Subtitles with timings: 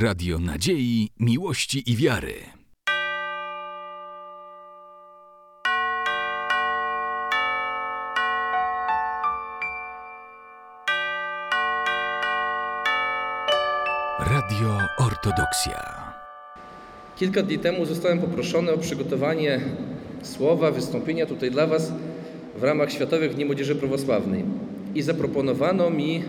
[0.00, 2.34] Radio Nadziei, Miłości i Wiary.
[14.18, 16.12] Radio Ortodoksja.
[17.16, 19.60] Kilka dni temu zostałem poproszony o przygotowanie
[20.22, 21.92] słowa, wystąpienia tutaj dla Was
[22.56, 24.44] w ramach Światowych Dni Młodzieży Prawosławnej.
[24.94, 26.22] I zaproponowano mi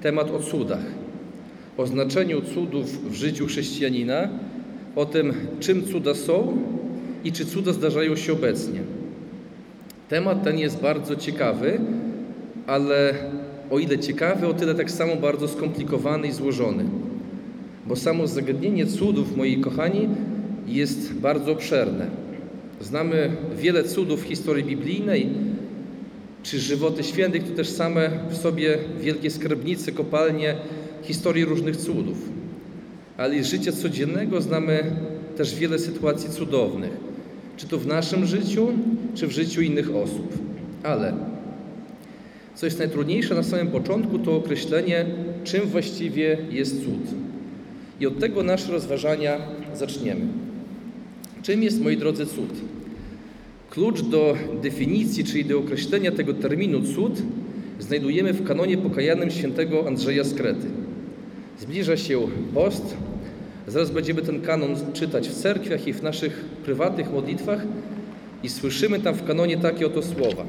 [0.00, 1.05] temat o cudach,
[1.76, 4.28] o znaczeniu cudów w życiu chrześcijanina,
[4.96, 6.58] o tym, czym cuda są
[7.24, 8.80] i czy cuda zdarzają się obecnie.
[10.08, 11.80] Temat ten jest bardzo ciekawy,
[12.66, 13.14] ale
[13.70, 16.84] o ile ciekawy, o tyle tak samo bardzo skomplikowany i złożony.
[17.86, 20.08] Bo samo zagadnienie cudów, moi kochani,
[20.66, 22.06] jest bardzo obszerne.
[22.80, 25.28] Znamy wiele cudów w historii biblijnej,
[26.42, 30.56] czy żywoty świętych to też same w sobie wielkie skarbnice, kopalnie
[31.02, 32.28] historii różnych cudów.
[33.16, 34.82] Ale z życia codziennego znamy
[35.36, 36.90] też wiele sytuacji cudownych,
[37.56, 38.68] czy to w naszym życiu,
[39.14, 40.38] czy w życiu innych osób.
[40.82, 41.14] Ale
[42.54, 45.06] co jest najtrudniejsze na samym początku, to określenie,
[45.44, 47.14] czym właściwie jest cud.
[48.00, 49.38] I od tego nasze rozważania
[49.74, 50.20] zaczniemy.
[51.42, 52.50] Czym jest, moi drodzy, cud?
[53.70, 57.22] Klucz do definicji, czyli do określenia tego terminu cud,
[57.78, 60.66] znajdujemy w kanonie pokajanym świętego Andrzeja z Krety.
[61.59, 62.97] Zbliża się post.
[63.67, 67.61] Zaraz będziemy ten kanon czytać w cerkwiach i w naszych prywatnych modlitwach
[68.43, 70.45] i słyszymy tam w kanonie takie oto słowa.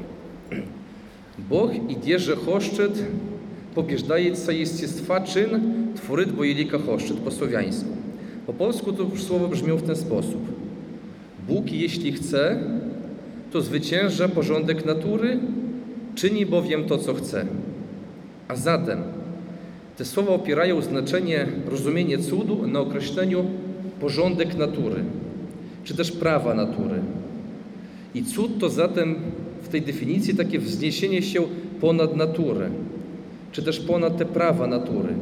[1.49, 2.91] Бог і держа хощет,
[3.73, 5.49] побіждається єстєства чин,
[5.95, 7.93] творить боєліка хощет по-słowiańsku.
[8.45, 10.41] Po polsku to słowo brzmią w ten sposób.
[11.47, 12.59] Bóg, jeśli chce,
[13.51, 15.39] to zwycięża porządek natury,
[16.15, 17.45] czyni bowiem to, co chce.
[18.47, 19.03] A zatem
[19.98, 23.44] te słowa opierają znaczenie, rozumienie cudu na określeniu
[24.00, 25.04] porządek natury,
[25.84, 27.00] czy też prawa natury.
[28.14, 29.16] I cud to zatem
[29.62, 31.42] w tej definicji takie wzniesienie się
[31.80, 32.70] ponad naturę,
[33.52, 35.14] czy też ponad te prawa natury,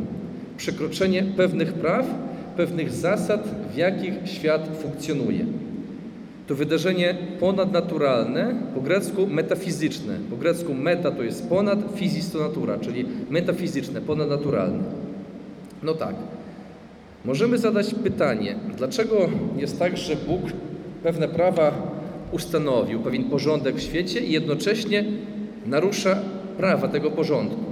[0.56, 2.06] przekroczenie pewnych praw,
[2.56, 5.46] pewnych zasad, w jakich świat funkcjonuje.
[6.46, 10.18] To wydarzenie ponadnaturalne, po grecku metafizyczne.
[10.30, 14.84] Po grecku meta to jest ponad, fizis to natura, czyli metafizyczne, ponadnaturalne.
[15.82, 16.14] No tak.
[17.24, 20.42] Możemy zadać pytanie, dlaczego jest tak, że Bóg
[21.02, 21.96] pewne prawa
[22.32, 25.04] ustanowił, pewien porządek w świecie i jednocześnie
[25.66, 26.18] narusza
[26.56, 27.64] prawa tego porządku.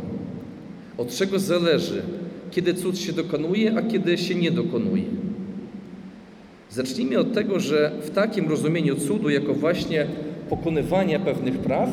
[0.98, 2.02] Od czego zależy,
[2.50, 5.04] kiedy cud się dokonuje, a kiedy się nie dokonuje.
[6.74, 10.06] Zacznijmy od tego, że w takim rozumieniu cudu, jako właśnie
[10.48, 11.88] pokonywania pewnych praw,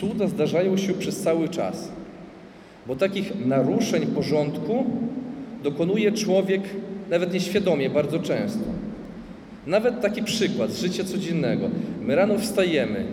[0.00, 1.92] cuda zdarzają się przez cały czas.
[2.86, 4.84] Bo takich naruszeń porządku
[5.62, 6.62] dokonuje człowiek
[7.10, 8.64] nawet nieświadomie, bardzo często.
[9.66, 11.70] Nawet taki przykład z życia codziennego.
[12.02, 13.04] My rano wstajemy,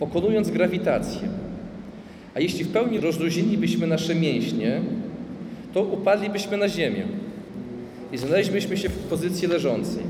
[0.00, 1.28] pokonując grawitację.
[2.34, 4.80] A jeśli w pełni rozluźnilibyśmy nasze mięśnie,
[5.74, 7.21] to upadlibyśmy na ziemię
[8.12, 10.02] i znaleźlibyśmy się w pozycji leżącej.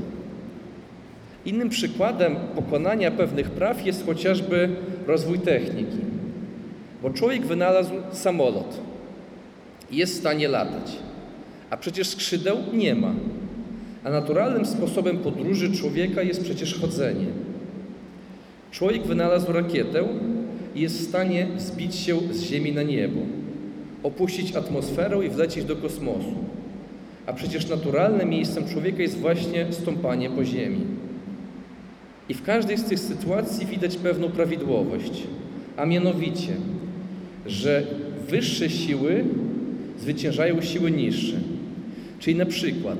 [1.45, 4.69] Innym przykładem pokonania pewnych praw jest chociażby
[5.07, 5.97] rozwój techniki.
[7.01, 8.79] Bo człowiek wynalazł samolot
[9.91, 10.91] i jest w stanie latać,
[11.69, 13.13] a przecież skrzydeł nie ma.
[14.03, 17.25] A naturalnym sposobem podróży człowieka jest przecież chodzenie.
[18.71, 20.07] Człowiek wynalazł rakietę
[20.75, 23.19] i jest w stanie zbić się z Ziemi na niebo,
[24.03, 26.35] opuścić atmosferę i wlecieć do kosmosu.
[27.25, 30.81] A przecież naturalnym miejscem człowieka jest właśnie stąpanie po ziemi.
[32.29, 35.23] I w każdej z tych sytuacji widać pewną prawidłowość,
[35.77, 36.53] a mianowicie,
[37.45, 37.83] że
[38.29, 39.23] wyższe siły
[39.99, 41.37] zwyciężają siły niższe.
[42.19, 42.97] Czyli na przykład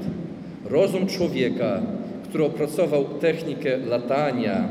[0.66, 1.82] rozum człowieka,
[2.30, 4.68] który opracował technikę latania,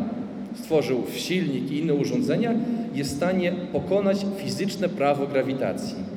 [0.55, 2.55] stworzył silnik i inne urządzenia,
[2.95, 6.12] jest w stanie pokonać fizyczne prawo grawitacji.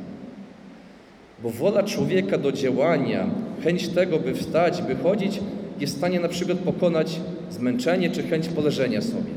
[1.43, 3.27] Bo wola człowieka do działania,
[3.63, 5.39] chęć tego, by wstać, by chodzić,
[5.79, 9.31] jest w stanie na przykład pokonać zmęczenie czy chęć poleżenia sobie.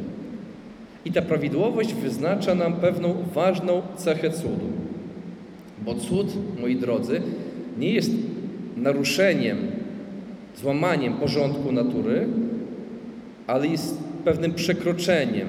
[1.05, 4.67] I ta prawidłowość wyznacza nam pewną ważną cechę cudu.
[5.85, 6.27] Bo cud,
[6.61, 7.23] moi drodzy,
[7.79, 8.11] nie jest
[8.77, 9.59] naruszeniem,
[10.57, 12.27] złamaniem porządku natury,
[13.47, 15.49] ale jest pewnym przekroczeniem,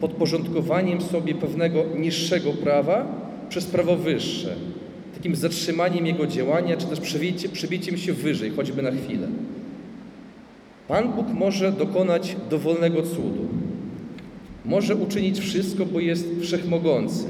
[0.00, 3.06] podporządkowaniem sobie pewnego niższego prawa
[3.48, 4.56] przez prawo wyższe,
[5.26, 7.00] takim zatrzymaniem jego działania, czy też
[7.52, 9.28] przebiciem się wyżej, choćby na chwilę.
[10.88, 13.48] Pan Bóg może dokonać dowolnego cudu.
[14.64, 17.24] Może uczynić wszystko, bo jest wszechmogący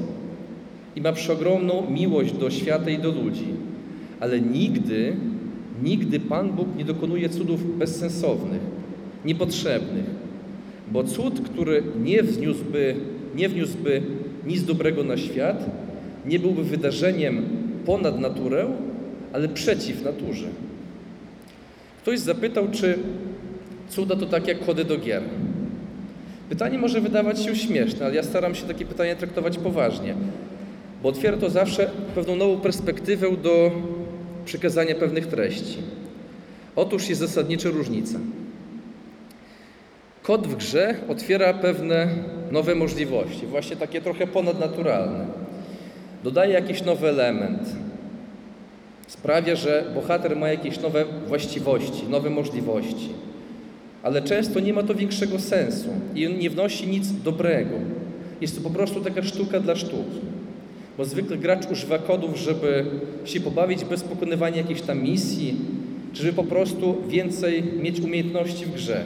[0.95, 3.47] i ma przeogromną miłość do świata i do ludzi,
[4.19, 5.15] ale nigdy
[5.83, 8.61] Nigdy Pan Bóg nie dokonuje cudów bezsensownych,
[9.25, 10.05] niepotrzebnych,
[10.91, 12.95] bo cud, który nie wniósłby,
[13.35, 14.01] nie wniósłby
[14.47, 15.65] nic dobrego na świat,
[16.25, 18.65] nie byłby wydarzeniem ponad naturę,
[19.33, 20.47] ale przeciw naturze.
[22.01, 22.99] Ktoś zapytał, czy
[23.89, 25.23] cuda to tak jak kody do gier.
[26.49, 30.15] Pytanie może wydawać się śmieszne, ale ja staram się takie pytanie traktować poważnie,
[31.03, 33.71] bo otwiera to zawsze pewną nową perspektywę do
[34.45, 35.77] przekazania pewnych treści.
[36.75, 38.19] Otóż jest zasadnicza różnica.
[40.23, 42.07] Kod w grze otwiera pewne
[42.51, 45.46] nowe możliwości, właśnie takie trochę ponadnaturalne.
[46.23, 47.75] Dodaje jakiś nowy element.
[49.07, 53.09] Sprawia, że bohater ma jakieś nowe właściwości, nowe możliwości.
[54.03, 57.75] Ale często nie ma to większego sensu i on nie wnosi nic dobrego.
[58.41, 60.19] Jest to po prostu taka sztuka dla sztuki.
[60.97, 62.85] Bo zwykle gracz używa kodów, żeby
[63.25, 65.55] się pobawić bez pokonywania jakiejś tam misji,
[66.13, 69.03] czy żeby po prostu więcej mieć umiejętności w grze.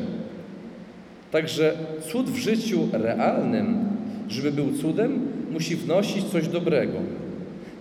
[1.32, 1.74] Także
[2.12, 3.86] cud w życiu realnym,
[4.30, 6.94] żeby był cudem, musi wnosić coś dobrego.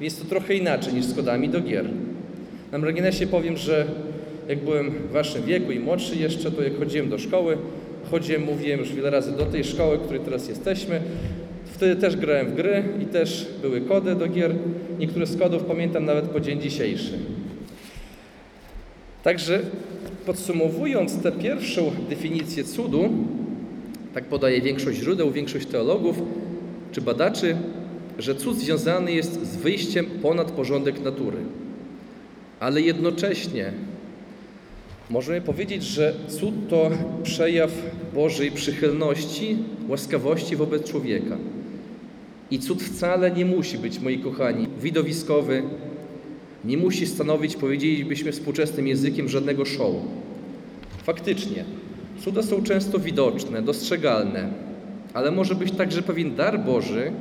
[0.01, 1.87] Jest to trochę inaczej niż z kodami do gier.
[2.73, 3.87] Na marginesie powiem, że
[4.49, 7.59] jak byłem w waszym wieku i młodszy jeszcze, to jak chodziłem do szkoły,
[8.11, 11.01] chodziłem, mówiłem już wiele razy do tej szkoły, w której teraz jesteśmy,
[11.65, 14.55] wtedy też grałem w gry i też były kody do gier.
[14.99, 17.19] Niektóre z kodów pamiętam nawet po dzień dzisiejszy.
[19.23, 19.61] Także
[20.27, 23.11] podsumowując tę pierwszą definicję cudu,
[24.15, 26.23] tak podaje większość źródeł, większość teologów
[26.93, 27.57] czy badaczy,
[28.19, 31.39] że cud związany jest z wyjściem ponad porządek natury.
[32.61, 33.73] Ale jednocześnie
[35.11, 36.91] możemy powiedzieć, że cud to
[37.23, 37.71] przejaw
[38.15, 39.57] Bożej przychylności,
[39.89, 41.37] łaskawości wobec człowieka.
[42.51, 45.63] I cud wcale nie musi być, moi kochani, widowiskowy,
[46.65, 49.95] nie musi stanowić, powiedzielibyśmy współczesnym językiem, żadnego show.
[51.03, 51.65] Faktycznie,
[52.25, 54.70] cuda są często widoczne, dostrzegalne,
[55.15, 57.13] ale może być tak, że pewien dar Boży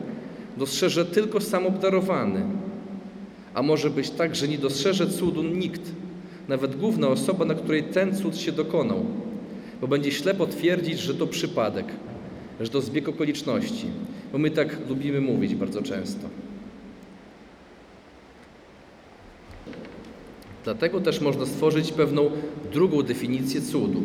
[0.57, 2.41] dostrzeże tylko sam obdarowany.
[3.53, 5.81] A może być tak, że nie dostrzeże cudu nikt,
[6.47, 9.05] nawet główna osoba, na której ten cud się dokonał,
[9.81, 11.85] bo będzie ślepo twierdzić, że to przypadek,
[12.59, 13.85] że to zbieg okoliczności,
[14.31, 16.27] bo my tak lubimy mówić bardzo często.
[20.63, 22.31] Dlatego też można stworzyć pewną
[22.73, 24.03] drugą definicję cudu.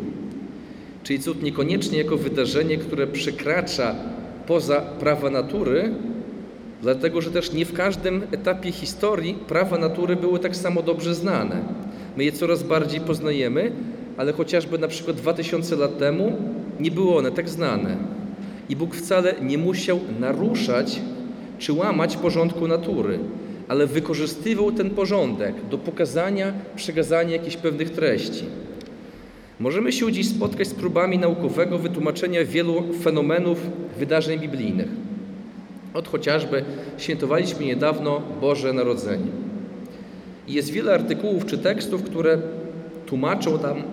[1.05, 3.95] Czyli cud niekoniecznie jako wydarzenie, które przekracza
[4.47, 5.91] poza prawa natury,
[6.81, 11.61] dlatego że też nie w każdym etapie historii prawa natury były tak samo dobrze znane.
[12.17, 13.71] My je coraz bardziej poznajemy,
[14.17, 16.37] ale chociażby na przykład 2000 lat temu
[16.79, 17.97] nie były one tak znane.
[18.69, 21.01] I Bóg wcale nie musiał naruszać
[21.59, 23.19] czy łamać porządku natury,
[23.67, 28.43] ale wykorzystywał ten porządek do pokazania, przekazania jakichś pewnych treści.
[29.59, 33.59] Możemy się dziś spotkać z próbami naukowego wytłumaczenia wielu fenomenów
[33.99, 34.87] wydarzeń biblijnych.
[35.93, 36.63] Od chociażby
[36.97, 39.27] świętowaliśmy niedawno Boże Narodzenie.
[40.47, 42.37] I jest wiele artykułów czy tekstów, które
[43.05, 43.83] tłumaczą nam,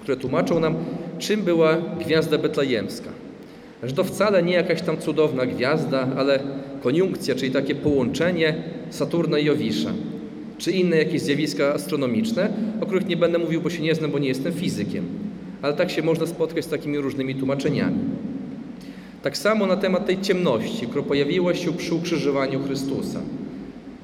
[0.00, 0.76] które tłumaczą nam,
[1.18, 3.10] czym była gwiazda betlejemska.
[3.82, 6.40] Że to wcale nie jakaś tam cudowna gwiazda, ale
[6.82, 8.54] koniunkcja, czyli takie połączenie
[8.90, 9.90] Saturna i Jowisza,
[10.58, 14.18] czy inne jakieś zjawiska astronomiczne, o których nie będę mówił, bo się nie znam, bo
[14.18, 15.04] nie jestem fizykiem.
[15.62, 17.98] Ale tak się można spotkać z takimi różnymi tłumaczeniami.
[19.22, 23.20] Tak samo na temat tej ciemności, która pojawiła się przy ukrzyżowaniu Chrystusa.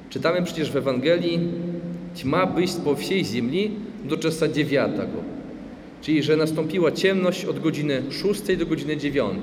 [0.09, 1.39] Czytamy przecież w Ewangelii,
[2.15, 3.71] tma byś po wsiej ziemi
[4.05, 5.35] do czasu dziewiatego.
[6.01, 9.33] Czyli, że nastąpiła ciemność od godziny 6 do godziny 9.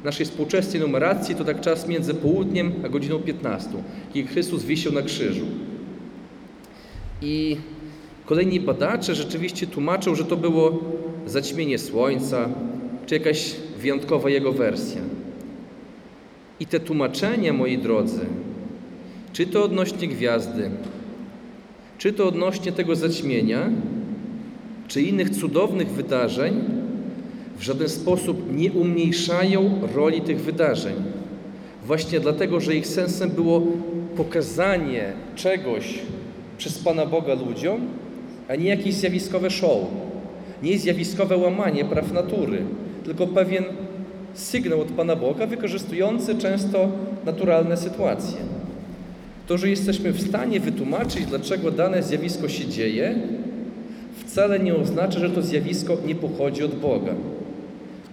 [0.00, 3.70] W naszej współczesnej numeracji to tak czas między południem a godziną 15,
[4.14, 5.46] kiedy Chrystus wisiał na krzyżu.
[7.22, 7.56] I
[8.26, 10.78] kolejni badacze rzeczywiście tłumaczą, że to było
[11.26, 12.48] zaćmienie słońca,
[13.06, 15.00] czy jakaś wyjątkowa jego wersja.
[16.60, 18.26] I te tłumaczenia, moi drodzy,
[19.32, 20.70] czy to odnośnie gwiazdy,
[21.98, 23.70] czy to odnośnie tego zaćmienia,
[24.88, 26.54] czy innych cudownych wydarzeń,
[27.58, 30.94] w żaden sposób nie umniejszają roli tych wydarzeń.
[31.86, 33.62] Właśnie dlatego, że ich sensem było
[34.16, 35.98] pokazanie czegoś
[36.58, 37.80] przez Pana Boga ludziom,
[38.48, 39.78] a nie jakieś zjawiskowe show,
[40.62, 42.62] nie zjawiskowe łamanie praw natury,
[43.04, 43.64] tylko pewien
[44.34, 46.88] sygnał od Pana Boga, wykorzystujący często
[47.26, 48.38] naturalne sytuacje.
[49.46, 53.14] To, że jesteśmy w stanie wytłumaczyć, dlaczego dane zjawisko się dzieje,
[54.26, 57.14] wcale nie oznacza, że to zjawisko nie pochodzi od Boga.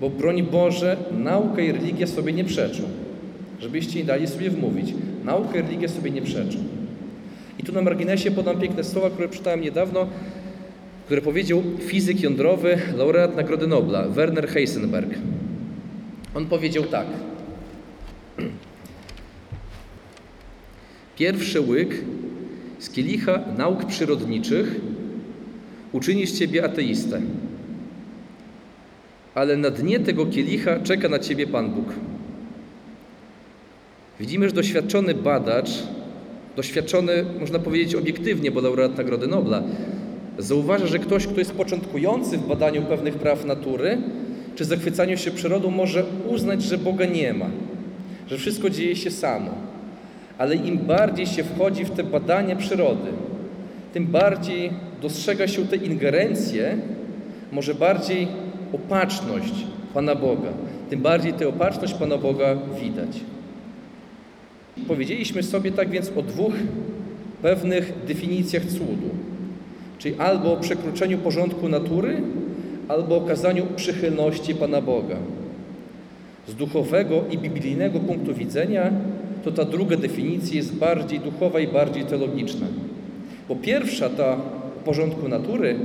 [0.02, 2.84] Bo broń Boże, nauka i religia sobie nie przeczą.
[3.60, 4.94] Żebyście nie dali sobie wmówić.
[5.24, 6.58] Nauka i religia sobie nie przeczą.
[7.60, 10.08] I tu na marginesie podam piękne słowa, które czytałem niedawno
[11.12, 15.10] które powiedział fizyk jądrowy, laureat Nagrody Nobla, Werner Heisenberg.
[16.36, 17.08] On powiedział tak.
[21.18, 21.96] Pierwszy łyk
[22.80, 24.76] z kielicha nauk przyrodniczych
[25.92, 27.22] uczyni z ciebie ateistę.
[29.36, 31.94] Ale na dnie tego kielicha czeka na ciebie Pan Bóg.
[34.20, 35.70] Widzimy, że doświadczony badacz,
[36.56, 39.64] doświadczony, można powiedzieć obiektywnie, bo laureat Nagrody Nobla,
[40.38, 43.98] zauważa, że ktoś, kto jest początkujący w badaniu pewnych praw natury,
[44.56, 47.50] czy zachwycaniu się przyrodą, może uznać, że Boga nie ma,
[48.28, 49.52] że wszystko dzieje się samo.
[50.38, 53.10] Ale im bardziej się wchodzi w te badania przyrody,
[53.94, 56.78] tym bardziej dostrzega się te ingerencje,
[57.52, 58.28] może bardziej
[58.74, 59.54] opatrzność
[59.94, 60.50] Pana Boga.
[60.90, 63.20] Tym bardziej tę opatrzność Pana Boga widać.
[64.88, 66.54] Powiedzieliśmy sobie tak więc o dwóch
[67.42, 69.10] pewnych definicjach cudu.
[69.98, 72.22] Czyli albo o przekroczeniu porządku natury,
[72.88, 75.16] albo okazaniu przychylności Pana Boga.
[76.48, 78.92] Z duchowego i biblijnego punktu widzenia
[79.44, 82.68] to ta druga definicja jest bardziej duchowa i bardziej teologiczna.
[83.50, 85.76] Bo pierwsza, ta o porządku natury,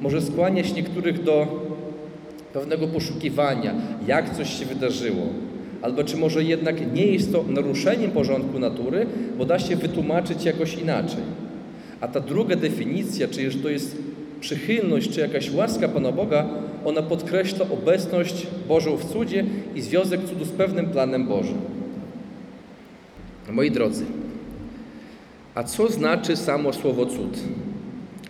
[0.00, 1.46] może skłaniać niektórych do
[2.52, 3.74] pewnego poszukiwania,
[4.06, 5.22] jak coś się wydarzyło.
[5.82, 9.06] Albo czy może jednak nie jest to naruszeniem porządku natury,
[9.38, 11.22] bo da się wytłumaczyć jakoś inaczej.
[12.00, 13.96] A ta druga definicja, czyli że to jest
[14.40, 16.46] przychylność czy jakaś łaska Pana Boga,
[16.84, 21.58] ona podkreśla obecność Bożą w cudzie i związek cudu z pewnym planem Bożym.
[23.52, 24.04] Moi drodzy,
[25.54, 27.38] a co znaczy samo słowo cud?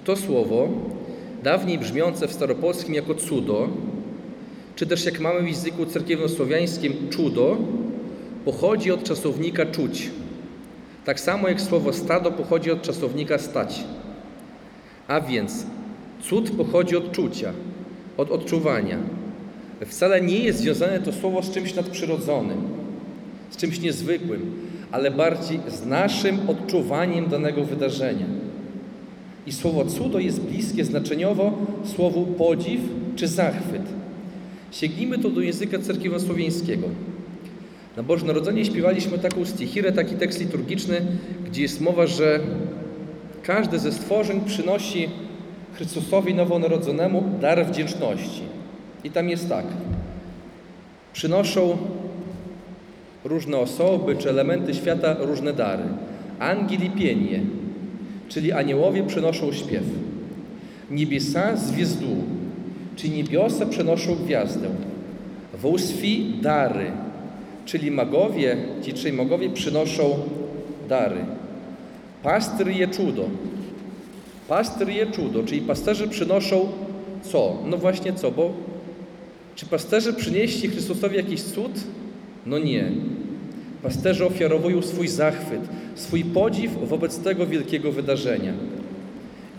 [0.04, 0.68] To słowo,
[1.42, 3.68] dawniej brzmiące w staropolskim jako cudo,
[4.76, 7.56] czy też jak mamy w języku cerkiewno-słowiańskim czudo,
[8.44, 10.10] pochodzi od czasownika czuć.
[11.04, 13.84] Tak samo jak słowo stado pochodzi od czasownika stać.
[15.08, 15.66] A więc
[16.22, 17.52] cud pochodzi od czucia,
[18.16, 18.98] od odczuwania.
[19.86, 22.62] Wcale nie jest związane to słowo z czymś nadprzyrodzonym,
[23.50, 28.26] z czymś niezwykłym, ale bardziej z naszym odczuwaniem danego wydarzenia.
[29.46, 31.52] I słowo cudo jest bliskie znaczeniowo
[31.84, 32.80] słowu podziw
[33.16, 33.82] czy zachwyt.
[34.80, 36.88] Sięgnijmy tu do języka cerkiewno-słowiańskiego.
[37.96, 41.06] Na Boże Narodzenie śpiewaliśmy taką stichirę, taki tekst liturgiczny,
[41.46, 42.40] gdzie jest mowa, że
[43.42, 45.08] każde ze stworzeń przynosi
[45.74, 48.42] Chrystusowi nowonarodzonemu dar wdzięczności.
[49.04, 49.66] I tam jest tak.
[51.12, 51.78] Przynoszą
[53.24, 55.84] różne osoby czy elementy świata różne dary.
[56.38, 57.40] Angeli pienie,
[58.28, 59.84] czyli aniołowie przynoszą śpiew.
[60.90, 62.35] Niebieса zwiezdół,
[62.96, 64.68] czyli niebiosa przenoszą gwiazdę.
[65.62, 66.90] Wółswi dary,
[67.64, 70.18] czyli magowie, ci trzej magowie przynoszą
[70.88, 71.20] dary.
[72.22, 73.28] Pastry je czudo.
[74.48, 76.68] Pastry je czudo, czyli pasterze przynoszą
[77.22, 77.56] co?
[77.66, 78.52] No właśnie co, bo
[79.54, 81.72] czy pasterze przynieśli Chrystusowi jakiś cud?
[82.46, 82.92] No nie.
[83.82, 85.60] Pasterze ofiarowują swój zachwyt,
[85.94, 88.52] swój podziw wobec tego wielkiego wydarzenia.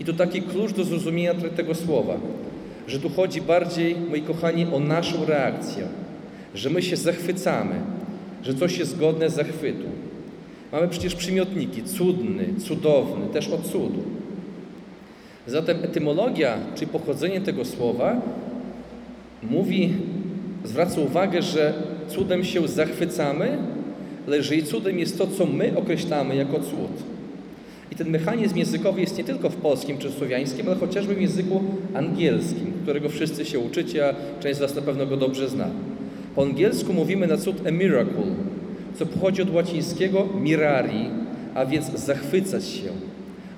[0.00, 2.20] I to taki klucz do zrozumienia tego słowa,
[2.88, 5.86] że tu chodzi bardziej, moi kochani, o naszą reakcję,
[6.54, 7.74] że my się zachwycamy,
[8.42, 9.84] że coś jest godne zachwytu.
[10.72, 14.02] Mamy przecież przymiotniki cudny, cudowny, też od cudu.
[15.46, 18.20] Zatem etymologia, czy pochodzenie tego słowa
[19.42, 19.94] mówi,
[20.64, 21.74] zwraca uwagę, że
[22.08, 23.58] cudem się zachwycamy,
[24.26, 27.17] ale że i cudem jest to, co my określamy jako cud.
[27.92, 31.62] I ten mechanizm językowy jest nie tylko w polskim czy słowiańskim, ale chociażby w języku
[31.94, 35.68] angielskim, którego wszyscy się uczycie, a część z Was na pewno go dobrze zna.
[36.34, 38.22] Po angielsku mówimy na cud a miracle,
[38.98, 41.10] co pochodzi od łacińskiego mirari,
[41.54, 42.88] a więc zachwycać się.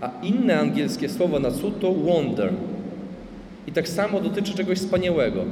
[0.01, 2.53] A inne angielskie słowo na cud to wonder.
[3.67, 5.45] I tak samo dotyczy czegoś wspaniałego.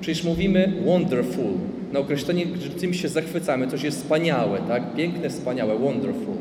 [0.00, 1.52] Przecież mówimy wonderful,
[1.92, 4.94] na określenie, że tym się zachwycamy, coś jest wspaniałe, tak?
[4.94, 6.34] Piękne, wspaniałe, wonderful.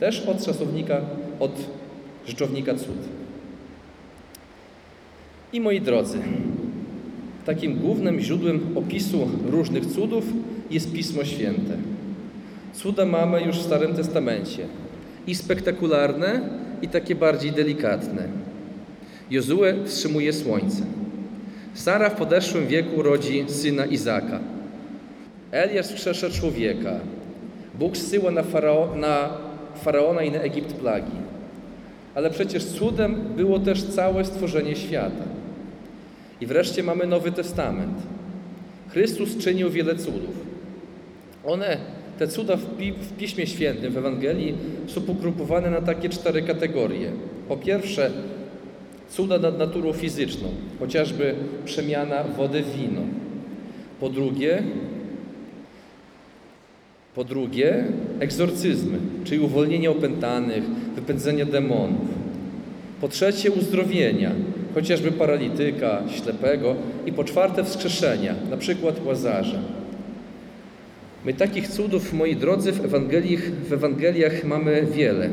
[0.00, 1.00] Też od czasownika,
[1.40, 1.52] od
[2.26, 2.98] rzeczownika cud.
[5.52, 6.18] I moi drodzy,
[7.46, 10.24] takim głównym źródłem opisu różnych cudów
[10.70, 11.76] jest Pismo Święte.
[12.72, 14.66] Cuda mamy już w Starym Testamencie.
[15.26, 16.40] I spektakularne,
[16.82, 18.28] i takie bardziej delikatne.
[19.30, 20.82] Jozue wstrzymuje słońce.
[21.74, 24.40] Sara w podeszłym wieku rodzi syna Izaka.
[25.52, 27.00] Eliasz wskrzesza człowieka.
[27.78, 29.28] Bóg zsyła na, farao, na
[29.74, 31.23] faraona i na Egipt plagi.
[32.14, 35.24] Ale przecież cudem było też całe stworzenie świata.
[36.40, 37.98] I wreszcie mamy Nowy Testament.
[38.88, 40.44] Chrystus czynił wiele cudów.
[41.44, 41.76] One,
[42.18, 44.54] te cuda w, pi w Piśmie Świętym, w Ewangelii,
[44.86, 47.10] są pogrupowane na takie cztery kategorie.
[47.48, 48.10] Po pierwsze,
[49.10, 53.00] Cuda nad naturą fizyczną, chociażby przemiana wody w wino.
[54.00, 54.62] Po drugie,
[57.14, 57.84] po drugie,
[58.20, 60.64] egzorcyzmy, czyli uwolnienie opętanych,
[60.96, 62.08] wypędzenie demonów.
[63.00, 64.32] Po trzecie, uzdrowienia,
[64.74, 66.76] chociażby paralityka, ślepego.
[67.06, 69.58] I po czwarte, wskrzeszenia, na przykład łazarza.
[71.24, 72.80] My takich cudów, moi drodzy, w
[73.68, 75.30] w Ewangeliach mamy wiele,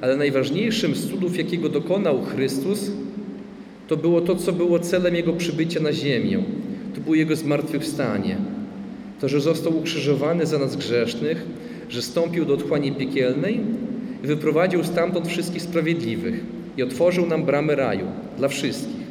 [0.00, 2.90] ale najważniejszym z cudów, jakiego dokonał Chrystus,
[3.88, 6.42] to było to, co było celem Jego przybycia na ziemię.
[6.94, 8.36] To było Jego zmartwychwstanie.
[9.20, 11.46] To, że został ukrzyżowany za nas grzesznych,
[11.88, 13.60] że stąpił do otchłani piekielnej
[14.24, 16.44] i wyprowadził stamtąd wszystkich sprawiedliwych
[16.76, 18.06] i otworzył nam bramy raju
[18.38, 19.04] dla wszystkich.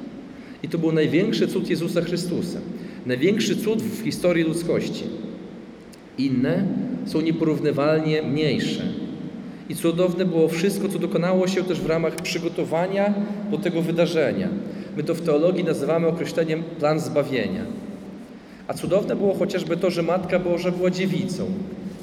[0.63, 2.59] I to był największy cud Jezusa Chrystusa.
[3.05, 5.03] Największy cud w historii ludzkości.
[6.17, 6.67] Inne
[7.05, 8.83] są nieporównywalnie mniejsze.
[9.69, 13.13] I cudowne było wszystko, co dokonało się też w ramach przygotowania
[13.51, 14.49] do tego wydarzenia.
[14.97, 17.65] My to w teologii nazywamy określeniem plan zbawienia.
[18.67, 21.45] A cudowne było chociażby to, że Matka Boża była dziewicą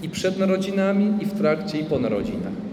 [0.03, 2.70] i przed narodzinami, i w trakcie, i po narodzinach.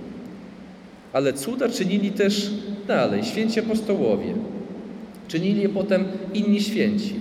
[1.14, 2.52] Ale cuda czynili też
[2.88, 4.34] dalej święci apostołowie.
[5.28, 7.16] Czynili je potem inni święci.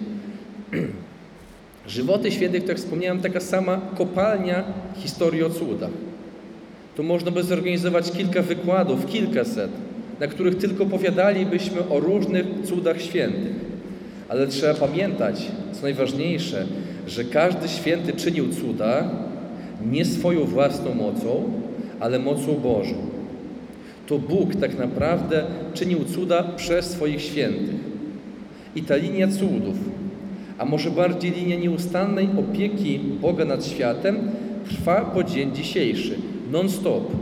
[1.86, 4.64] Żywoty świętych, tak jak wspomniałem, taka sama kopalnia
[4.96, 5.90] historii o cudach.
[6.96, 9.70] Tu można by zorganizować kilka wykładów, kilkaset,
[10.20, 13.52] na których tylko powiadalibyśmy o różnych cudach świętych.
[14.28, 16.66] Ale trzeba pamiętać, co najważniejsze,
[17.06, 19.10] że każdy święty czynił cuda
[19.90, 21.52] nie swoją własną mocą,
[22.00, 23.15] ale mocą Bożą.
[24.06, 25.44] To Bóg tak naprawdę
[25.74, 27.76] czynił cuda przez swoich świętych.
[28.76, 29.76] I ta linia cudów,
[30.58, 34.16] a może bardziej linia nieustannej opieki Boga nad światem,
[34.68, 36.14] trwa po dzień dzisiejszy,
[36.52, 37.12] non-stop.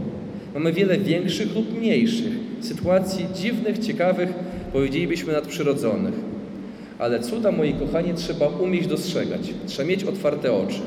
[0.55, 4.29] Mamy wiele większych lub mniejszych sytuacji dziwnych, ciekawych,
[4.73, 6.15] powiedzielibyśmy nadprzyrodzonych.
[6.99, 9.41] Ale cuda, moi kochani, trzeba umieć dostrzegać.
[9.67, 10.81] Trzeba mieć otwarte oczy.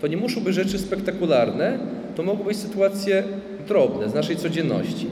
[0.00, 1.78] To nie muszą być rzeczy spektakularne,
[2.16, 3.24] to mogą być sytuacje
[3.68, 5.06] drobne z naszej codzienności.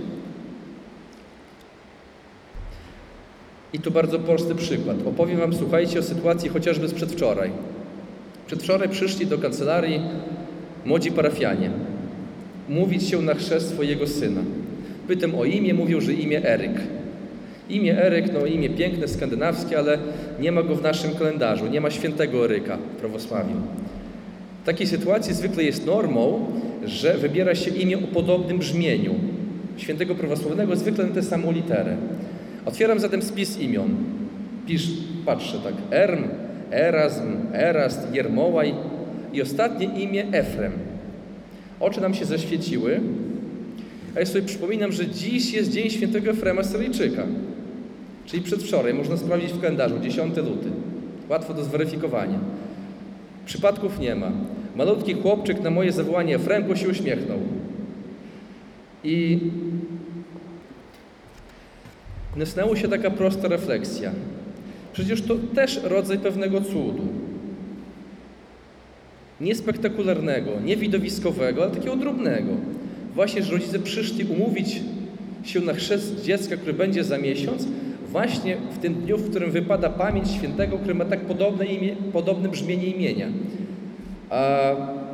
[3.73, 4.97] I tu bardzo prosty przykład.
[5.07, 7.51] Opowiem Wam, słuchajcie, o sytuacji chociażby z przedwczoraj.
[8.47, 10.01] Przedwczoraj przyszli do kancelarii
[10.85, 11.71] młodzi parafianie
[12.69, 14.40] mówić się na chrzest swojego syna.
[15.09, 16.81] Pytam o imię, mówił, że imię Eryk.
[17.69, 19.99] Imię Eryk, no imię piękne, skandynawskie, ale
[20.40, 23.55] nie ma go w naszym kalendarzu, nie ma świętego Eryka w prawosławiu.
[24.62, 26.47] W takiej sytuacji zwykle jest normą,
[26.87, 29.14] że wybiera się imię o podobnym brzmieniu
[29.77, 31.96] świętego prawosławnego, zwykle na tę samą literę.
[32.64, 33.96] Otwieram zatem spis imion.
[34.66, 34.88] Pisz,
[35.27, 36.25] patrzę tak, Erm,
[36.70, 38.75] Erasm, Erast, Jermołaj
[39.33, 40.72] i ostatnie imię Efrem.
[41.81, 43.01] Oczy nam się zaświeciły,
[44.16, 47.27] a ja sobie przypominam, że dziś jest dzień świętego Efrema Syryjczyka,
[48.27, 50.70] czyli przedwczoraj, można sprawdzić w kalendarzu, 10 luty.
[51.29, 52.38] Łatwo do zweryfikowania.
[53.46, 54.33] Przypadków nie ma.
[54.77, 57.39] Malutki chłopczyk na moje zawołanie Efremko się uśmiechnął.
[59.05, 59.39] I
[62.37, 64.12] nasnęła się taka prosta refleksja.
[64.93, 67.03] Przecież to też rodzaj pewnego cudu.
[69.41, 72.53] Nie spektakularnego, nie widowiskowego, ale takiego drobnego.
[73.15, 74.81] Właśnie, że rodzice przyszli umówić
[75.45, 77.67] się na chrzest dziecka, który będzie za miesiąc,
[78.09, 82.49] właśnie w tym dniu, w którym wypada pamięć świętego, który ma tak podobne, imię, podobne
[82.49, 83.29] brzmienie imienia.
[84.31, 84.71] A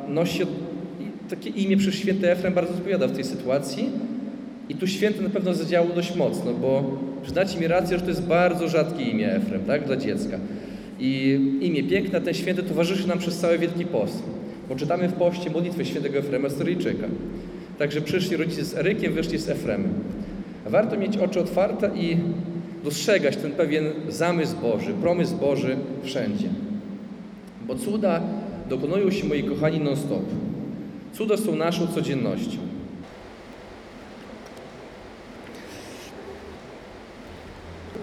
[0.07, 0.43] nosi
[1.29, 3.89] takie imię przez święty Efrem bardzo odpowiada w tej sytuacji.
[4.69, 6.83] I tu święty na pewno zadziałał dość mocno, bo
[7.23, 10.39] przyznacie mi rację, że to jest bardzo rzadkie imię Efrem, tak, dla dziecka.
[10.99, 14.23] I imię piękne, ten święty towarzyszy nam przez cały Wielki Post.
[14.69, 17.07] Bo czytamy w poście modlitwę świętego Efrema Syryjczyka.
[17.79, 19.93] Także przyszli rodzice z Erykiem, wyszli z Efremem.
[20.65, 22.17] Warto mieć oczy otwarte i
[22.83, 26.47] dostrzegać ten pewien zamysł Boży, promysł Boży wszędzie.
[27.67, 28.21] Bo cuda
[28.69, 30.25] dokonują się, moi kochani, non-stop.
[31.13, 32.57] Cuda są naszą codziennością.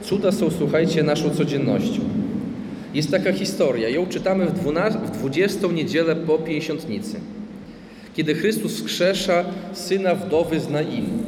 [0.02, 2.00] Cuda są, słuchajcie, naszą codziennością.
[2.94, 7.20] Jest taka historia, ją czytamy w, 12, w 20 niedzielę po Pięćdziesiątnicy,
[8.14, 11.22] kiedy Chrystus skrzesza syna wdowy z Naimu.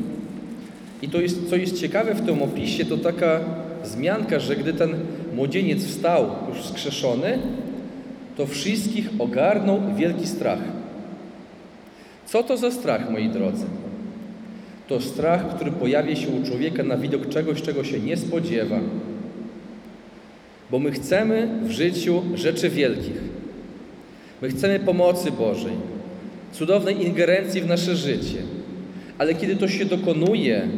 [1.03, 3.41] I to jest, co jest ciekawe w tym opisie, to taka
[3.85, 4.95] wzmianka, że gdy ten
[5.35, 7.39] młodzieniec wstał, już skrzeszony,
[8.43, 10.59] to wszystkich ogarnął wielki strach.
[12.27, 13.65] Co to za strach, moi drodzy?
[14.89, 18.79] To strach, który pojawia się u człowieka na widok czegoś, czego się nie spodziewa.
[20.71, 23.21] Bo my chcemy w życiu rzeczy wielkich.
[24.43, 25.77] My chcemy pomocy Bożej,
[26.53, 28.43] cudownej ingerencji w nasze życie.
[29.19, 30.69] Ale kiedy to się dokonuje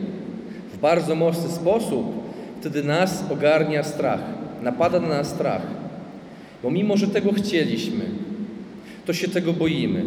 [0.74, 2.12] w bardzo mocny sposób,
[2.60, 4.20] wtedy nas ogarnia strach,
[4.62, 5.83] napada na nas strach.
[6.64, 8.04] Bo mimo, że tego chcieliśmy,
[9.06, 10.04] to się tego boimy.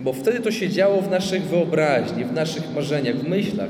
[0.00, 3.68] Bo wtedy to się działo w naszych wyobraźni, w naszych marzeniach, w myślach,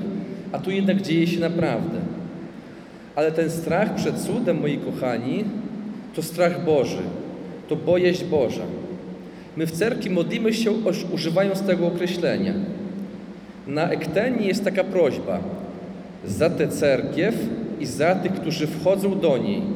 [0.53, 1.99] a tu jednak dzieje się naprawdę.
[3.17, 5.45] Ale ten strach przed cudem, moi kochani,
[6.15, 7.03] to strach Boży,
[7.69, 8.65] to bojaźń Boża.
[9.57, 10.73] My w cerkwi modlimy się
[11.15, 12.55] używając tego określenia.
[13.67, 15.41] Na Ektenii jest taka prośba
[16.25, 17.35] za tę cerkiew
[17.81, 19.76] i za tych, którzy wchodzą do niej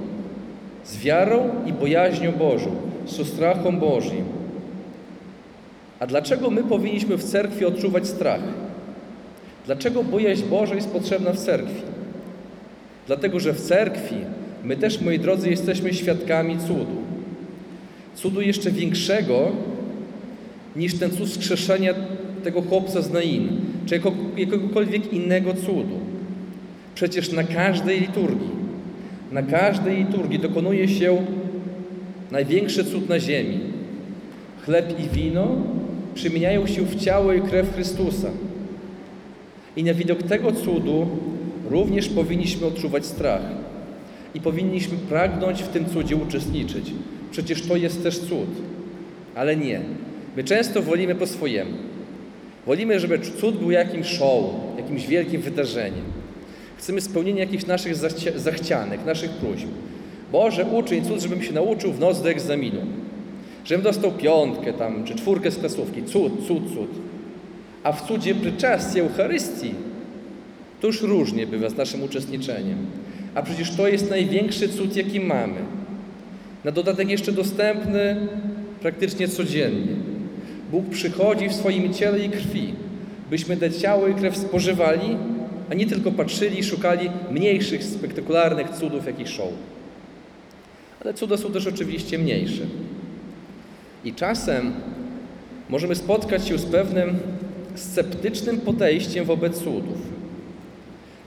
[0.85, 2.71] z wiarą i bojaźnią Bożą,
[3.07, 4.25] z strachem Bożym.
[6.01, 8.41] A dlaczego my powinniśmy w cerkwi odczuwać strach?
[9.67, 11.83] Dlaczego bojaźń Boża jest potrzebna w cerkwi?
[13.07, 14.17] Dlatego, że w cerkwi
[14.65, 16.97] my też, moi drodzy, jesteśmy świadkami cudu.
[18.15, 19.53] Cudu jeszcze większego
[20.77, 21.95] niż ten cud skrzeszenia
[22.45, 24.01] tego chłopca z Nain, czy
[24.37, 25.99] jakiegokolwiek innego cudu.
[26.95, 28.60] Przecież na każdej liturgii,
[29.33, 31.27] na każdej liturgii dokonuje się
[32.31, 33.61] największy cud na ziemi.
[34.65, 35.49] Chleb i wino
[36.15, 38.31] przemieniają się w ciało i krew Chrystusa.
[39.77, 41.07] I na widok tego cudu
[41.71, 43.43] również powinniśmy odczuwać strach.
[44.35, 46.93] I powinniśmy pragnąć w tym cudzie uczestniczyć.
[47.31, 48.49] Przecież to jest też cud.
[49.35, 49.81] Ale nie.
[50.37, 51.71] My często wolimy po swojemu.
[52.67, 54.45] Wolimy, żeby cud był jakimś show,
[54.77, 56.20] jakimś wielkim wydarzeniem.
[56.81, 57.97] Chcemy spełnienia jakichś naszych
[58.37, 59.67] zachcianek, naszych próśb.
[60.33, 62.81] Boże, uczyń cud, żebym się nauczył w noc do egzaminu.
[63.65, 66.03] Żebym dostał piątkę tam, czy czwórkę z klasówki.
[66.03, 66.91] Cud, cud, cud.
[67.83, 69.75] A w cudzie pryczastie Eucharystii
[70.81, 72.79] to już różnie bywa z naszym uczestniczeniem.
[73.35, 75.61] A przecież to jest największy cud, jaki mamy.
[76.65, 78.29] Na dodatek jeszcze dostępny
[78.81, 79.93] praktycznie codziennie.
[80.71, 82.75] Bóg przychodzi w swoim ciele i krwi,
[83.31, 85.17] byśmy te ciało i krew spożywali,
[85.71, 89.49] a nie tylko patrzyli i szukali mniejszych, spektakularnych cudów, jakich show.
[91.05, 92.63] Ale cuda są też oczywiście mniejsze.
[94.05, 94.73] I czasem
[95.69, 97.19] możemy spotkać się z pewnym
[97.75, 99.99] sceptycznym podejściem wobec cudów.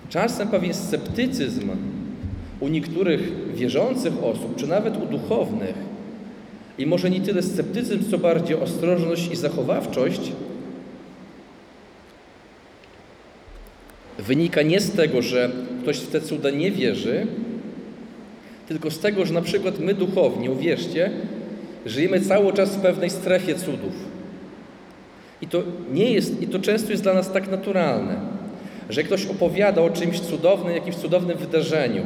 [0.10, 1.70] Czasem pewien sceptycyzm
[2.60, 5.76] u niektórych wierzących osób, czy nawet u duchownych,
[6.78, 10.32] i może nie tyle sceptycyzm, co bardziej ostrożność i zachowawczość,
[14.28, 17.28] wynika nie z tego, że ktoś w te cuda nie wierzy,
[18.68, 21.12] tylko z tego, że na przykład my duchowni, uwierzcie,
[21.86, 23.94] żyjemy cały czas w pewnej strefie cudów.
[25.42, 28.16] I to nie jest, i to często jest dla nas tak naturalne,
[28.90, 32.04] że ktoś opowiada o czymś cudownym, jakimś cudownym wydarzeniu,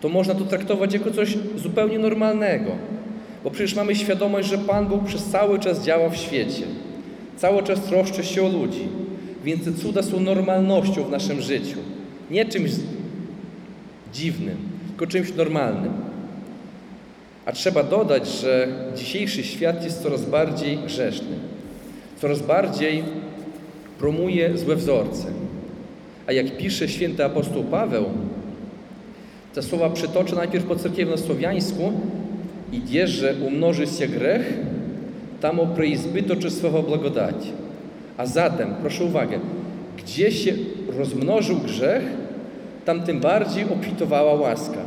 [0.00, 2.70] to można to traktować jako coś zupełnie normalnego.
[3.44, 6.62] Bo przecież mamy świadomość, że Pan Bóg przez cały czas działa w świecie.
[7.36, 8.88] Cały czas troszczy się o ludzi.
[9.44, 11.78] Więc te cuda są normalnością w naszym życiu.
[12.30, 12.70] Nie czymś
[14.12, 14.56] dziwnym,
[14.88, 15.92] tylko czymś normalnym.
[17.46, 21.36] A trzeba dodać, że dzisiejszy świat jest coraz bardziej grzeszny.
[22.20, 23.04] Coraz bardziej
[23.98, 25.26] promuje złe wzorce.
[26.26, 28.04] A jak pisze święty apostoł Paweł,
[29.54, 31.92] te słowa przytoczę najpierw po cerkiewno-słowiańsku,
[32.72, 34.54] i że umnoży się grzech,
[35.40, 37.34] tam preizbytoczy słowo blagodać.
[38.18, 39.38] A zatem, proszę uwagę,
[39.98, 40.52] gdzie się
[40.98, 42.02] rozmnożył grzech,
[42.84, 44.80] tam tym bardziej obfitowała łaska.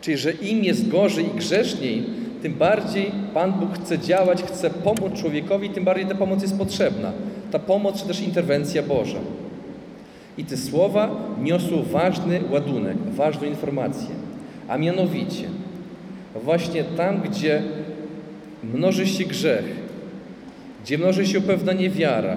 [0.00, 2.02] Czyli, że im jest gorzej i grzeszniej,
[2.42, 7.12] tym bardziej Pan Bóg chce działać, chce pomóc człowiekowi, tym bardziej ta pomoc jest potrzebna.
[7.50, 9.18] Ta pomoc, czy też interwencja Boża.
[10.38, 11.10] I te słowa
[11.42, 14.10] niosą ważny ładunek, ważną informację,
[14.68, 15.44] a mianowicie–
[16.42, 17.62] właśnie tam, gdzie
[18.74, 19.64] mnoży się grzech,
[20.84, 22.36] gdzie mnoży się pewna niewiara,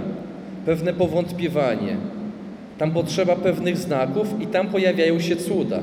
[0.66, 1.98] pewne powątpiewanie,
[2.78, 5.80] tam potrzeba pewnych znaków i tam pojawiają się cuda,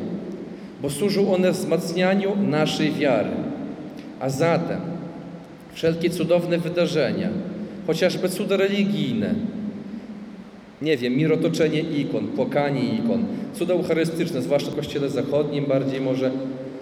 [0.82, 3.30] bo służą one wzmacnianiu naszej wiary.
[4.20, 4.80] A zatem
[5.72, 7.28] wszelkie cudowne wydarzenia,
[7.86, 9.34] chociażby cuda religijne,
[10.82, 13.24] nie wiem, mirotoczenie ikon, płakanie ikon,
[13.54, 16.30] cuda eucharystyczne, zwłaszcza w Kościele Zachodnim bardziej może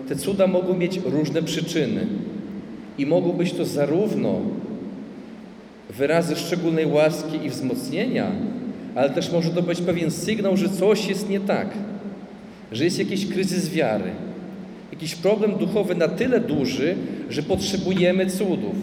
[0.09, 2.07] te cuda mogą mieć różne przyczyny
[2.99, 4.41] i mogą być to zarówno
[5.91, 8.27] wyrazy szczególnej łaski i wzmocnienia,
[8.95, 11.69] ale też może to być pewien sygnał, że coś jest nie tak,
[12.73, 14.11] że jest jakiś kryzys wiary,
[14.93, 16.97] jakiś problem duchowy na tyle duży,
[17.31, 18.75] że potrzebujemy cudów.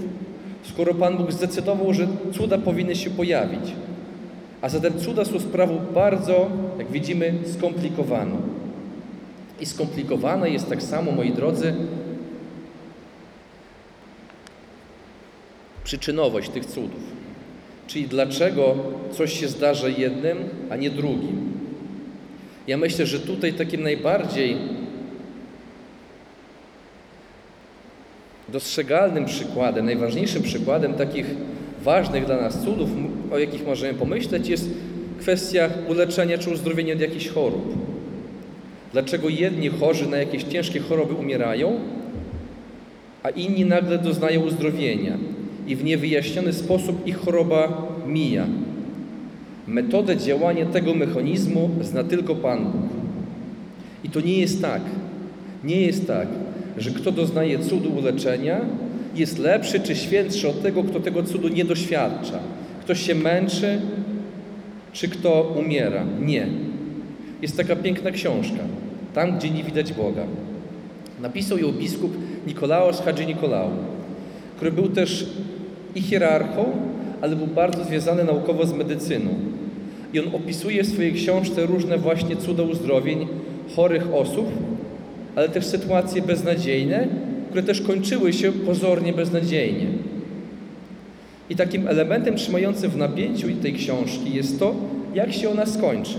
[0.64, 3.74] Skoro Pan Bóg zdecydował, że cuda powinny się pojawić.
[4.62, 8.38] A zatem cuda są sprawą bardzo, jak widzimy, skomplikowaną.
[9.62, 11.74] I skomplikowana jest tak samo, moi drodzy,
[15.84, 17.20] przyczynowość tych cudów.
[17.88, 18.76] Czyli dlaczego
[19.12, 20.38] coś się zdarza jednym,
[20.70, 21.54] a nie drugim.
[22.68, 24.58] Ja myślę, że tutaj takim najbardziej
[28.50, 31.26] dostrzegalnym przykładem, najważniejszym przykładem takich
[31.84, 32.90] ważnych dla nas cudów,
[33.32, 34.70] o jakich możemy pomyśleć, jest
[35.20, 37.78] kwestia uleczenia czy uzdrowienia od jakichś chorób.
[38.94, 41.80] Dlaczego jedni chorzy na jakieś ciężkie choroby umierają,
[43.24, 45.18] a inni nagle doznają uzdrowienia
[45.70, 48.48] i w niewyjaśniony sposób ich choroba mija.
[49.68, 52.72] Metodę działania tego mechanizmu zna tylko Pan.
[54.04, 54.82] I to nie jest tak.
[55.64, 56.28] Nie jest tak,
[56.78, 58.62] że kto doznaje cudu uleczenia,
[59.16, 62.40] jest lepszy czy świętszy od tego, kto tego cudu nie doświadcza.
[62.82, 63.82] Ktoś się męczy,
[64.94, 66.06] czy kto umiera.
[66.22, 66.48] Nie.
[67.42, 68.64] Jest taka piękna książka,
[69.14, 70.24] tam gdzie nie widać Boga.
[71.22, 73.70] Napisał ją biskup Nikolaos Hadzi Nikolał,
[74.56, 75.26] który był też
[75.96, 76.66] i hierarchą,
[77.22, 79.30] ale był bardzo związany naukowo z medycyną.
[80.14, 83.28] I on opisuje w swojej książce różne właśnie cuda uzdrowień
[83.76, 84.46] chorych osób,
[85.36, 87.08] ale też sytuacje beznadziejne,
[87.48, 89.86] które też kończyły się pozornie beznadziejnie.
[91.50, 94.76] I takim elementem trzymającym w napięciu tej książki jest to,
[95.16, 96.18] jak się ona skończy,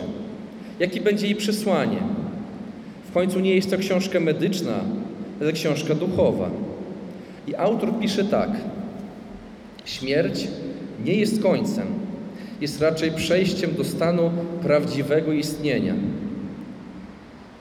[0.80, 1.98] jakie będzie jej przesłanie.
[3.10, 4.72] W końcu nie jest to książka medyczna,
[5.40, 6.50] ale książka duchowa.
[7.48, 8.50] I autor pisze tak:
[9.90, 10.48] Śmierć
[11.04, 11.86] nie jest końcem,
[12.60, 14.30] jest raczej przejściem do stanu
[14.62, 15.94] prawdziwego istnienia,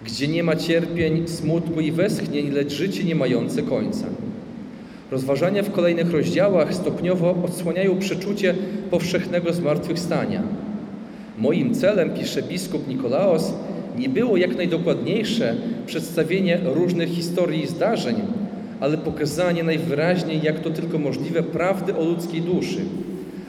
[0.05, 4.05] gdzie nie ma cierpień, smutku i westchnień, lecz życie nie mające końca.
[5.11, 8.55] Rozważania w kolejnych rozdziałach stopniowo odsłaniają przeczucie
[8.91, 10.43] powszechnego zmartwychwstania.
[11.37, 13.53] Moim celem, pisze biskup Nikolaos,
[13.97, 18.15] nie było jak najdokładniejsze przedstawienie różnych historii i zdarzeń,
[18.79, 22.81] ale pokazanie najwyraźniej, jak to tylko możliwe, prawdy o ludzkiej duszy,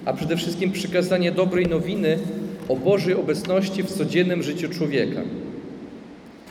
[0.04, 2.18] a przede wszystkim przekazanie dobrej nowiny
[2.68, 5.20] o Bożej obecności w codziennym życiu człowieka.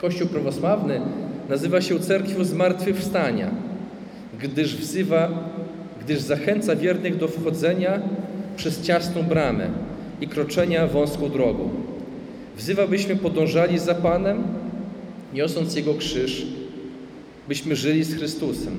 [0.00, 1.00] Kościół prawosławny
[1.48, 3.50] nazywa się cerkwią zmartwychwstania,
[4.42, 5.28] gdyż wzywa,
[6.04, 8.02] gdyż zachęca wiernych do wchodzenia
[8.56, 9.68] przez ciasną bramę
[10.20, 11.70] i kroczenia wąską drogą.
[12.56, 14.42] Wzywa, byśmy podążali za Panem,
[15.34, 16.46] niosąc Jego krzyż,
[17.50, 18.76] byśmy żyli z Chrystusem.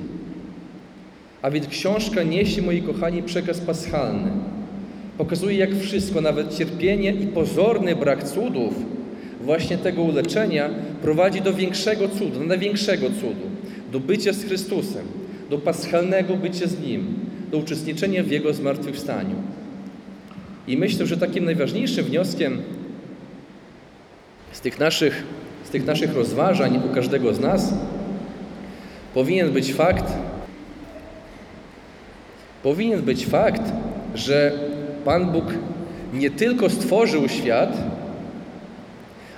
[1.42, 4.30] A więc książka niesie, moi kochani, przekaz paschalny.
[5.18, 8.74] Pokazuje, jak wszystko, nawet cierpienie i pozorny brak cudów,
[9.40, 10.70] właśnie tego uleczenia,
[11.02, 13.46] prowadzi do większego cudu, do największego cudu,
[13.92, 15.06] do bycia z Chrystusem,
[15.50, 17.14] do paschalnego bycia z Nim,
[17.50, 19.36] do uczestniczenia w Jego zmartwychwstaniu.
[20.68, 22.62] I myślę, że takim najważniejszym wnioskiem
[24.52, 25.24] z tych naszych,
[25.64, 27.74] z tych naszych rozważań u każdego z nas
[29.14, 30.04] powinien być fakt,
[32.62, 33.62] powinien być fakt,
[34.14, 34.52] że
[35.04, 35.44] Pan Bóg
[36.12, 37.76] nie tylko stworzył świat,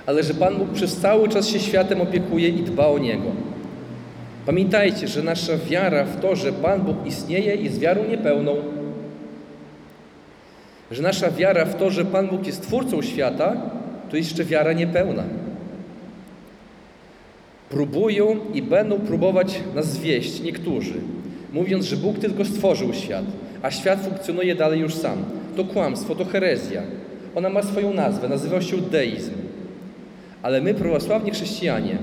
[0.05, 3.31] ale że Pan Bóg przez cały czas się światem opiekuje i dba o niego.
[4.45, 8.55] Pamiętajcie, że nasza wiara w to, że Pan Bóg istnieje, jest wiarą niepełną.
[10.91, 13.55] Że nasza wiara w to, że Pan Bóg jest twórcą świata,
[14.09, 15.23] to jeszcze wiara niepełna.
[17.75, 20.93] Próbują i będą próbować nas zwieść niektórzy,
[21.53, 23.25] mówiąc, że Bóg tylko stworzył świat,
[23.61, 25.17] a świat funkcjonuje dalej już sam.
[25.55, 26.81] To kłamstwo, to herezja.
[27.35, 29.31] Ona ma swoją nazwę, nazywa się deizm.
[30.41, 31.97] Ale my, prawosławni chrześcijanie,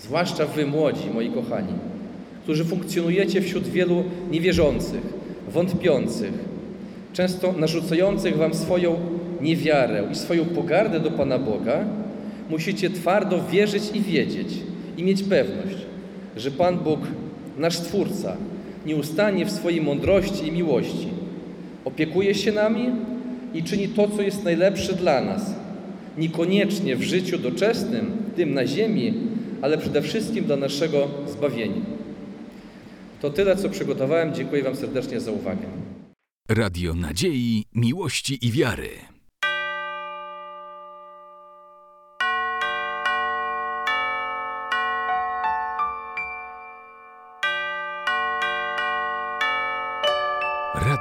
[0.00, 1.72] zwłaszcza wy młodzi, moi kochani,
[2.42, 5.02] którzy funkcjonujecie wśród wielu niewierzących,
[5.48, 6.32] wątpiących,
[7.12, 8.96] często narzucających wam swoją
[9.40, 11.84] niewiarę i swoją pogardę do Pana Boga,
[12.50, 14.48] musicie twardo wierzyć i wiedzieć
[14.96, 15.76] i mieć pewność,
[16.36, 17.00] że Pan Bóg,
[17.58, 18.36] nasz Stwórca,
[18.86, 21.08] nie ustanie w swojej mądrości i miłości.
[21.84, 22.90] Opiekuje się nami
[23.54, 25.54] i czyni to, co jest najlepsze dla nas.
[26.18, 29.14] Niekoniecznie w życiu doczesnym, tym na ziemi,
[29.62, 31.82] ale przede wszystkim dla naszego zbawienia.
[33.20, 34.34] To tyle, co przygotowałem.
[34.34, 35.66] Dziękuję Wam serdecznie za uwagę.
[36.48, 39.15] Radio Nadziei, Miłości i Wiary.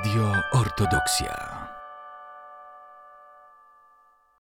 [0.05, 1.54] Radio Ortodoksja.